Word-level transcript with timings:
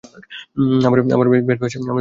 আমার 0.87 0.99
band 0.99 1.11
master 1.11 1.49
ভালোই 1.49 1.59
চলছিলো। 1.61 1.89